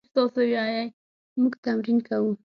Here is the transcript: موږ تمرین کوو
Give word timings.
موږ 1.39 1.53
تمرین 1.63 1.97
کوو 2.07 2.31